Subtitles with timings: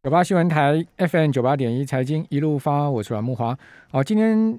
[0.00, 3.58] 九八新闻台 FM 九八点一财经一路发，我是阮木华。
[3.90, 4.56] 好，今天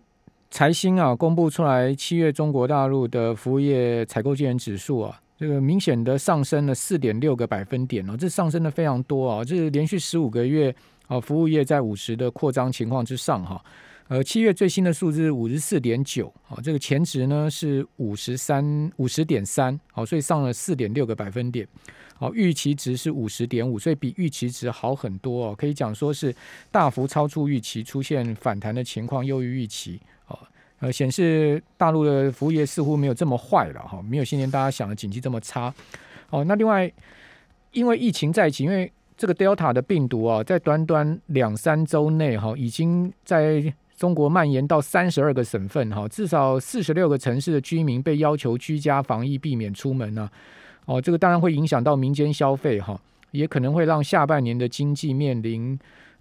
[0.52, 10.76] 财新啊公布出来七月中国大陆的服务业采购经理指数啊，这个明显的上升了四点六个百分点哦，这上升的非常多啊，这是连续十五个月
[11.08, 13.64] 啊服务业在五十的扩张情况之上哈。
[14.10, 21.68] 呃，七月最新的数字五十四点九，好，这个前值呢是五十三五十点三，好，所以上了四点六个百分点，
[22.16, 26.36] 好，预期值是五十点五，所以比预期值好很多哦，可以讲说是
[26.72, 30.40] 大幅超出预期，出现反弹的情况优于预期，哦，
[30.80, 35.72] 呃，显示大陆的服务业似乎没有这么坏了哈，没有今年大家想的景气这么差，
[36.32, 36.92] 哦，那另外
[37.74, 50.30] 因为疫情在一起，因为这个 Delta 的病毒啊，在短短两三周内哈，已经在中国蔓延到三十二个省份，哈，至少四十六个城市的居民被要求居家防疫，避免出门呢。
[50.86, 52.98] 哦，这个当然会影响到民间消费，哈，
[53.32, 55.78] 也可能会让下半年的经济面临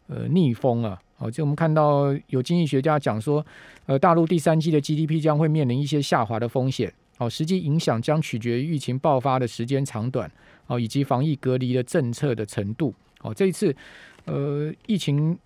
[0.09, 1.01] 呃逆风啊。
[1.19, 3.47] 哦，就我们看到有经济学家讲说，
[3.87, 6.93] 呃，大陆第三季的 GDP 将会面临一些下滑的风险。
[7.19, 10.29] 哦，实际影响将取决于疫情爆发的时间长短，
[10.67, 12.93] 哦，以及防疫隔离的政策的程度。
[13.21, 13.73] 哦，这一次，
[14.25, 15.39] 呃，疫情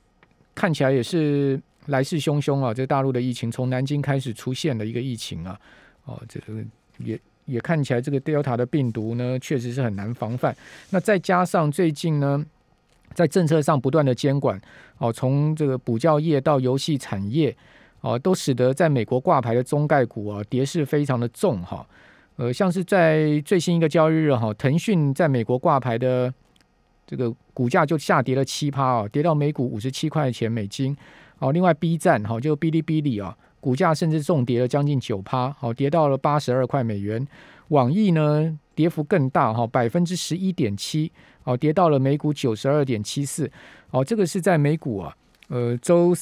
[0.54, 1.60] 看起来也是。
[1.86, 2.72] 来势汹汹啊！
[2.72, 5.58] 这大陆的疫情从南京开始出现了一个疫情啊，
[6.04, 6.64] 哦，这个
[6.98, 10.56] 也也看起来这个 Delta 的病毒呢，确实是很难防范。
[10.90, 12.44] 那再加上最近呢，
[13.14, 14.60] 在政策上不断的监管，
[14.98, 17.54] 哦，从这个补教业到游戏产业，
[18.00, 21.84] 哦，都使得在美国挂牌的中概股啊，跌势非常的重哈。
[22.36, 26.32] 呃，像是在最新一个交易日哈，腾讯在美国挂牌的
[27.06, 30.96] 这个股价就下跌了七趴哦，跌到每股五十七块钱美金。
[31.42, 37.26] 好，另外 B 站哈，就哔哩哔哩啊，股价甚至重跌了将近九趴，好，跌到了八十二块美元。
[37.70, 41.10] 网易呢，跌幅更大哈，百分之十一点七，
[41.42, 43.50] 好，跌到了每股九十二点七四。
[43.90, 45.12] 好，这个是在美股啊，
[45.48, 46.14] 呃，周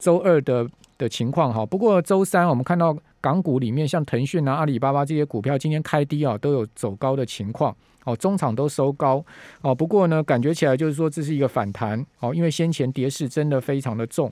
[0.00, 1.64] 周二的的情况哈。
[1.64, 7.72] 不过周三我们看到港股里面，像腾讯啊、阿里巴巴这些股票今天开低啊，都有走高的情况。
[8.02, 9.24] 哦，中场都收高
[9.62, 14.30] 哦，不过呢，感觉起来就是说这是一个反弹哦，因为先前跌势真的非常的重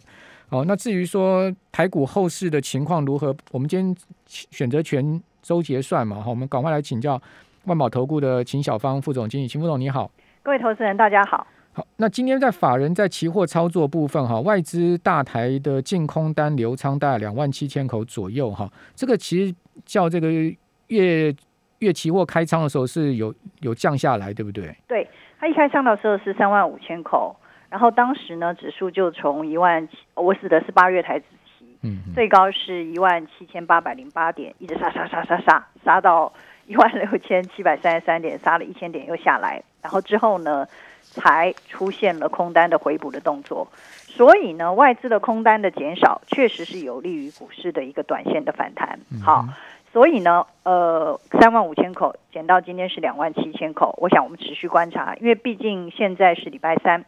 [0.54, 0.64] 哦。
[0.66, 7.20] 那至于说台股后市的情况如何，我们今天选择权周结算嘛，好，我们赶快来请教
[7.64, 10.10] 万宝投顾的秦小芳副总经理，秦副总你好，
[10.42, 11.46] 各位投资人大家好。
[11.72, 19.54] 好，那今天在法人在期货操作部分哈，外资大台的净空单流仓大概两万七千口左右哈，这个其实
[19.84, 21.34] 叫这个月。
[21.80, 24.74] 月期货开仓的时候是有有降下来，对不对？
[24.86, 25.06] 对，
[25.38, 27.36] 它一开仓的时候是三万五千口，
[27.74, 36.32] 然后当时呢指数就从一万七，我指的是八月台子期，嗯，最高是一万七千八百零八点，一直杀杀杀杀杀杀到
[36.68, 40.68] 一万六千七百三十三点，杀了一千点又下来，然后之后呢
[41.00, 43.66] 才出现了空单的回补的动作，
[44.06, 49.44] 所以呢外资的空单的减少确实是有利于股市的一个短线的反弹，好。
[49.92, 57.04] 所以呢，呃，三万五千口减到今天是两万七千口，我想我们持续观察，因为毕竟现在是礼拜三，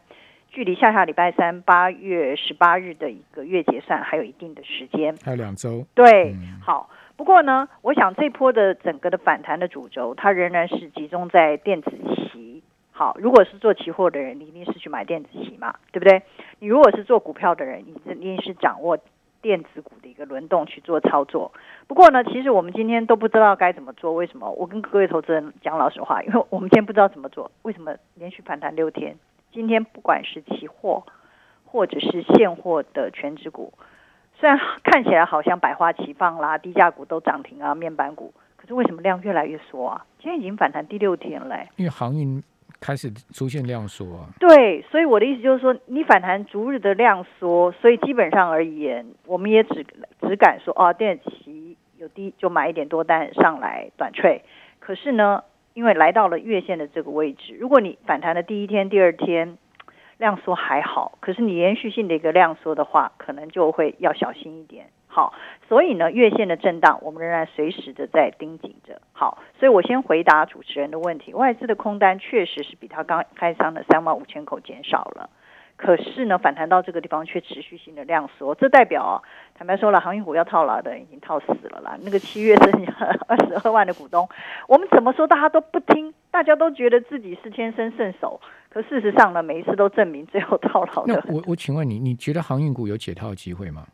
[0.49, 5.85] 距离下下礼拜三八月十八日的一个月结算还有一定的时间，还有两周。
[5.93, 6.89] 对，好。
[7.15, 11.91] 不过呢，我想这波的整个的反弹的主轴，它仍然是集中在电子
[12.31, 12.61] 期。
[12.91, 16.21] 好，如果是做期货的人，你一定是去买电子期嘛，对不对？
[16.59, 18.97] 你如果是做股票的人，你一定是掌握。
[19.39, 21.53] 电子股的一个轮动去做操作，
[21.85, 24.11] 不过呢，其实我们今天都不知道该怎么做。
[24.11, 24.49] 为什么？
[24.49, 27.49] 我跟各位投资人讲老实话，因为我们今天不知道怎么做。
[27.61, 29.15] 为什么连续反弹六天？
[29.51, 31.05] 今天不管是期货
[31.65, 33.73] 或者是现货的全指股，
[34.39, 40.05] 虽然看起来好像百花齐放啦，低价股都涨停啊，面板股，可是为什么量越来越缩啊？
[40.19, 41.57] 今天已经反弹第六天了。
[41.75, 42.43] 因为航运。
[42.79, 49.83] 开始出现量缩啊，对，所以我的意思就是说，你反弹逐日的量缩，所以基本上而言，我们也只
[50.21, 54.43] 只敢说，哦，电子期有低就买一点多单上来短脆。
[54.79, 55.43] 可是呢，
[55.77, 59.59] 因为来到了月线的这个位置，如果你反弹的第一天、第二天
[60.17, 64.87] 量缩还好，可是你延续性的一个量缩的话，可能就会要小心一点。
[65.05, 65.35] 好，
[65.67, 68.99] 所以呢，月线的震荡，我们仍然随时的在盯紧着。
[69.13, 75.29] 好，所以我先回答主持人的问题，外资的空单确实是比他刚开仓的三万五千口减少了，
[75.77, 81.95] 可是呢，反弹到这个地方却持续性的量缩，这代表坦白说了，航运股要套牢的已经套死了啦。
[82.01, 82.91] 那个七月剩下
[83.27, 84.27] 二十二万的股东，
[84.67, 91.23] 我们怎么说大家都不听，大家都觉得自己是天生圣手，可事实上呢，每一次都证明 最后套牢的。
[91.27, 93.85] 我我请问你，你觉得航运股有解套机会吗？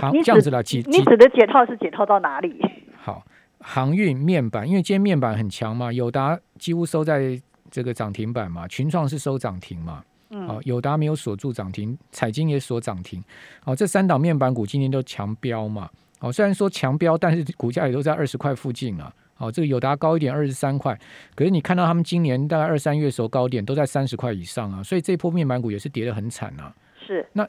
[0.00, 2.60] 好，这样子了，解你指的解套是解套到哪里？
[2.98, 3.22] 好，
[3.60, 7.40] 航运面板，因为今天面板很强嘛，友达几乎收在
[7.70, 10.02] 这个涨停板嘛，群创是收涨停嘛。
[10.30, 13.22] 哦，友达没有锁住涨停，彩金也锁涨停，
[13.64, 15.90] 哦，这三档面板股今天都强标嘛，
[16.20, 20.96] 哦，虽然说强标，但是股价也都在二十块附近啊，哦，这个友达高一点二十三块，
[21.34, 26.72] 可是你看到他们今年大概二三月时候高点都在三十块以上啊，所以这波面板股也是跌得很惨啊。
[27.04, 27.48] 是，那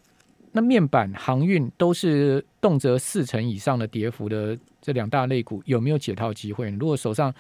[0.51, 6.69] 那面板、航运都是动辄四成以上的跌幅的这两大类股，有没有解套机会？
[6.72, 7.31] 如果手上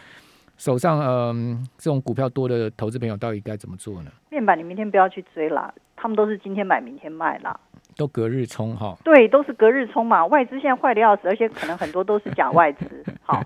[0.61, 4.11] 手上嗯这种股票多的投资朋友，到底该怎么做呢？
[4.29, 7.59] 面板你明天不要去追啦，他们都是今天买明天卖啦，
[7.97, 8.95] 都隔日冲哈。
[9.03, 10.23] 对，都是隔日冲嘛。
[10.27, 13.03] 外资现在坏的要死，而且可能很多都是假外资。
[13.25, 13.41] 好，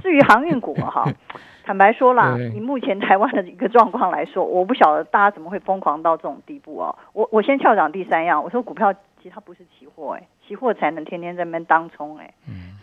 [0.00, 1.04] 至于航运股哈，
[1.66, 6.96] 坦白说啦，以目前台湾的一个状况来说，我不晓得大家怎么会疯狂到这种地步哦。
[7.12, 12.32] 我我先跳讲第三样，我说股票其实它不是期货哎，期货才能天天在那边当冲哎，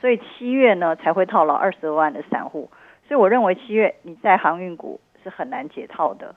[0.02, 2.70] 所以七月呢才会套牢二十二万的散户，
[3.10, 6.36] 所以我认为七月你在航运股是很难解套的。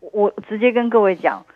[0.00, 1.46] 我直接跟各位讲，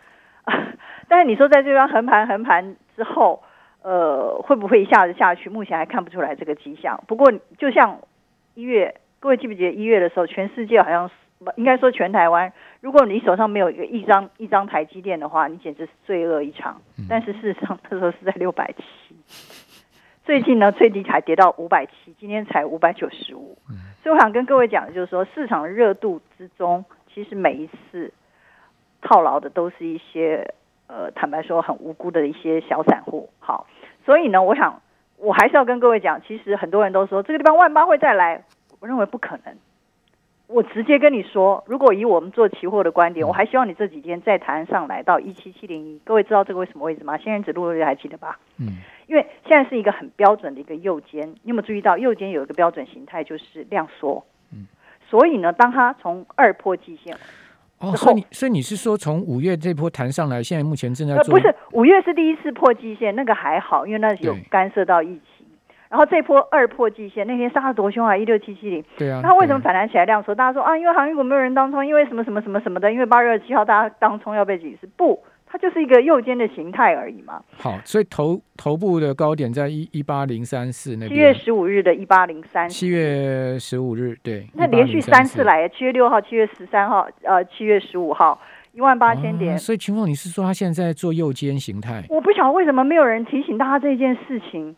[1.09, 3.43] 但是你说在这边横盘横盘之后，
[3.81, 5.49] 呃，会不会一下子下去？
[5.49, 7.03] 目前还看不出来这个迹象。
[7.07, 7.99] 不过，就像
[8.55, 11.11] 一月，各位记不记得一月的时候，全世界好像
[11.57, 16.81] 应该说全台湾，如果你手上没有一个一张一张台积电的话，你简直是罪恶一场。
[17.09, 19.15] 但是事实上，那时候是在六百七，
[20.23, 23.57] 最近呢最低才跌到五百七，今天才五百九十五。
[24.03, 26.83] 所以我想跟各位讲的就是说，市场热度之中，
[27.13, 28.11] 其实每一次。
[29.03, 30.53] 套牢的都是一些
[30.85, 33.27] 呃，坦白说很无辜的一些小散户。
[33.39, 33.65] 好，
[34.05, 34.79] 所以呢，我想
[35.17, 38.43] 我还是要跟各位讲，其实很多人都说这个地方万八会再来，
[38.79, 39.55] 我认为不可能。
[40.45, 45.99] 我直接跟你说，如果以我们做期货的观点，我还希望你这几天再谈上来到一七七零一。
[46.05, 47.17] 各位知道这个为什么位置吗？
[47.17, 48.37] 仙人指路还记得吧？
[48.59, 48.77] 嗯。
[49.11, 54.23] 因为现在是一个很标准的一个右肩，你有没有注意到右肩有一个标准形态就是量缩？
[54.53, 54.65] 嗯。
[55.09, 57.13] 所以呢，当它从二破季线。
[57.79, 61.37] 哦，所以你所以你是说从五月这波弹上来，现在目前正在做？
[61.37, 65.45] 不是五月是第一次破季线，那个还好，因为那有干涉到疫情。
[65.89, 68.81] 然后这波二破季线，那天杀的多凶啊，一六七七零。
[68.97, 69.19] 对啊。
[69.21, 70.33] 那为什么反弹起来量缩？
[70.33, 75.21] 大家说啊，因为航运股没有人当冲，因为什么什么什么什么的，因为八月二十七号大家当冲要被挤死，不。
[75.51, 77.43] 它就是一个右肩的形态而已嘛。
[77.57, 81.09] 好，所以头头部的高点在一一八零三四那边。
[81.09, 82.69] 七月十五日的一八零三。
[82.69, 84.47] 七月十五日，对。
[84.53, 88.39] 那连续三次来，七月六号、七月十三号、呃，七月十五号，
[88.71, 89.57] 一万八千点。
[89.59, 92.05] 所以秦凤，你是说他现在做右肩形态？
[92.07, 94.73] 我不晓得为什么没有人提醒大家这件事情，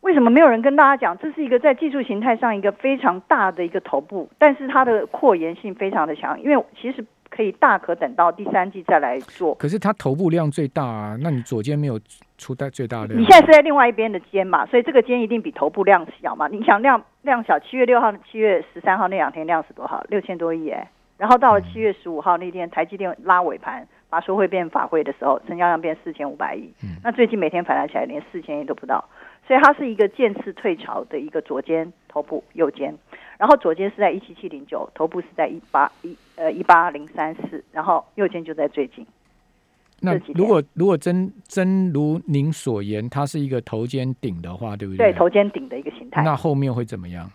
[0.00, 7.04] 为什么没有人跟大家讲，这是一个在技术形态上一个非常大的一个头部，但是它的扩延性非常的强，因为其实。
[7.34, 9.54] 可以大可等到第三季再来做。
[9.56, 11.98] 可是它头部量最大啊，那你左肩没有
[12.38, 13.20] 出大最大量。
[13.20, 16.46] 你现在是在另外一边的肩嘛，所以这个肩一定比头部量小嘛。
[16.46, 20.04] 你想量量小，七月六号、七月十三号那两天量是多少？
[20.08, 20.88] 六千多亿哎。
[21.18, 26.72] 然后到了七月十五号那天，台积电拉尾盘，把收汇变法汇的时候，成交量变四千五百亿。
[27.02, 29.04] 那最近每天反弹起来，连四千亿都不到。
[29.46, 32.94] 所以它是一个渐次退潮的一个左肩头部右肩。
[33.38, 39.06] 然后左肩是在一七七零九，头部是在一八一呃一八零三四，然后右肩就在最近。
[40.00, 45.12] 那如果如果真真如您所言，它是一个头肩顶的话，对不对？
[45.12, 46.22] 对，头肩顶的一个形态。
[46.22, 47.30] 那后面会怎么样？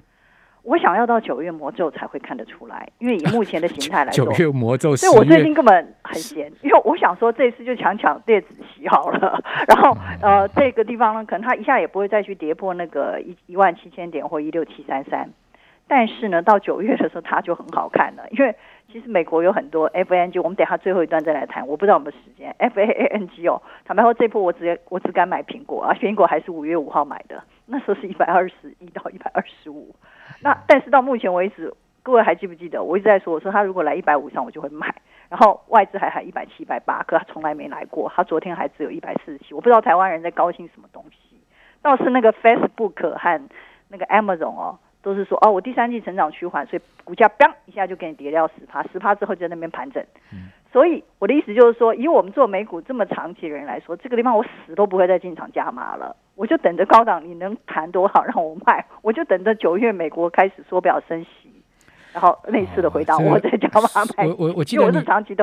[0.63, 4.95] 我想要到九月魔咒才会看得出来，因为以目前的形态来说， 九月魔咒。
[4.95, 9.41] 所以我最近根本很闲，因为我想说这次就抢抢电子席好了。
[9.67, 15.27] 然后呃，这个地方呢，可能它一下也不会再去跌破那个一一万七千点或一六七三三。
[15.89, 18.55] 但是呢，到九月的时候，它就很好看了， 因为
[18.91, 21.67] 其实美国有很多 F A N G，我们等下最后一段再来谈。
[21.67, 23.59] 我不知道有没有时间 F A N G 哦。
[23.85, 29.93] 坦白说，这波我只我只敢买苹果啊，苹果还是五月五号买的， 那时候是一百二十一到一百二十五。
[30.43, 34.93] 那但是到目前为止，各位还记不记得我一直在说，我说它如果来一百五上，我就会买。
[35.27, 38.11] 然后外资还喊一百七、一百八，可他从来没来过。
[38.15, 41.39] 他昨天还只有一百四十七，我不知道台湾人在高兴什么东西。
[41.81, 43.41] 倒是那个 Facebook 和
[43.89, 44.79] 那个 Amazon 哦。
[45.01, 50.03] 都是说哦，我第三季成长趋缓，所以股价嘣一下就给你跌掉十趴，十趴之后就在那边盘整。
[50.71, 61.48] 所以我的意思就是说，以我们做美股这么长期的人来说，这个地方我死都不会再进场加码了，我就等着高档你能谈多好让我卖，我就等着九月美国开始缩表升息。
[62.13, 63.89] 然后类似的回答，我在讲嘛，
[64.25, 64.97] 我我我记得你，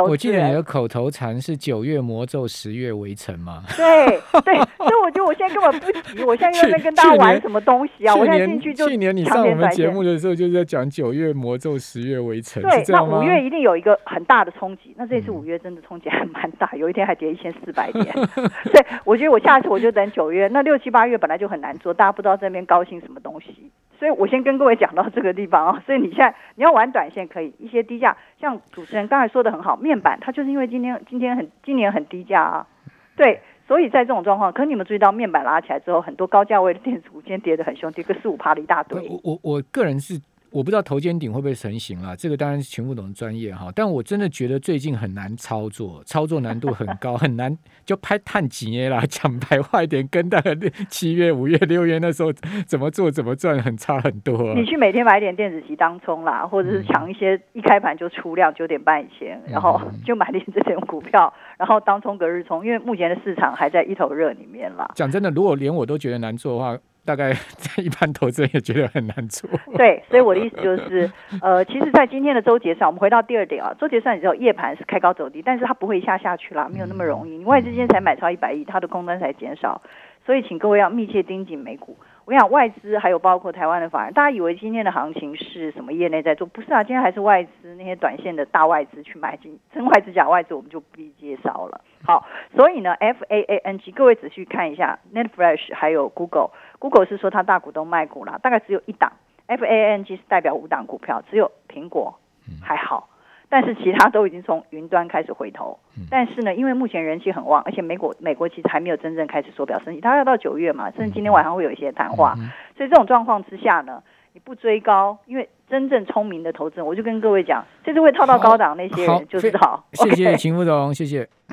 [0.08, 3.62] 我记得你的口头禅是九月魔咒，十月围城嘛。
[3.76, 4.06] 对
[4.42, 8.14] 对， 所以我觉得我现在根本不急，我现在又在跟大家玩什么东西啊？
[8.14, 14.94] 我现在进去就去年你上我们节目的时候就是在讲九月魔咒，十月围城，对，那五月一定有一个很大的冲击。
[14.96, 18.06] 那这次五月真的冲击还蛮大，有一天还跌一千四百点。
[18.72, 20.48] 对，我觉得我下次我就等九月。
[20.48, 23.70] 那六七八月本来就很难做，大家不知道这边高兴什么东西。
[23.98, 25.82] 所以我先跟各位讲到这个地方啊。
[25.86, 32.66] 所以你现在你要玩短线可以，一些低价，像主持人刚才说的很好，面板它就是因为今天今天很今年很低价啊，
[33.14, 39.08] 对，所以在这种状况，可你们注意到面板拉起来之后，很多高价位的电子股今天跌得很凶，跌个四五趴的一大堆。
[39.08, 40.20] 我我我个人是。
[40.56, 42.16] 我不知道头肩顶会不会成型啊？
[42.16, 43.70] 这个当然是全部懂专业哈。
[43.74, 49.02] 但我真的觉得最近很难操作，操作难度很高， 很难就拍探几耶啦。
[49.06, 50.56] 讲白话一点，跟大概
[50.88, 52.32] 七月、五月、六月那时候
[52.66, 54.54] 怎么做、怎么赚，很差很多。
[54.54, 64.90] 你去每天买点电子期当冲啦，或者是抢一些一开盘就出量九点半以前，然后就买点这种股票，然后当冲隔日冲，因为目前的市场还在一头热里面啦。
[64.94, 66.78] 讲真的，如果连我都觉得难做的话。
[67.06, 69.48] 大概 在一般投资人也觉得很难做。
[69.76, 71.10] 对，所以我的意思就是，
[71.40, 77.38] 呃，其实，在今天的周结算，我们回到第二点啊，周结算之后夜盘是开高走低，但是它不会一下下去啦，没有那么容易。
[77.38, 79.80] 你外资今天才买超一百亿，它的空单才减少，
[80.26, 81.96] 所以请各位要密切盯紧美股。
[82.26, 86.44] 我想外资还有包括台湾的法人，大家以为今天的行情是什么业内在做？
[86.48, 91.80] 不是啊，今天还是外资那些短线的大外资去买进，真外资假外资我们就不必介绍了。
[92.04, 99.12] 好，所以呢，F A A N G，各位仔细看一下，Netfresh 还有 Google，Google 是说它大股东卖股啦，大概只有一档
[99.46, 102.18] ，F A A N G 是代表五档股票，只有苹果
[102.60, 103.08] 还好。
[103.48, 105.78] 但是其他都已经从云端开始回头，
[106.10, 112.34] 但是呢，因为目前人气很旺，而且美国美国其实还没有真正开始缩表升息，它要到九月嘛，甚至今天晚上会有一些谈话，
[112.76, 119.86] 所以这种状况之下呢，你不追高，因为真正聪明的投资人，我就跟各位讲，这次会套到高档那些人就是好。
[119.92, 121.28] 谢谢 秦副总，谢谢。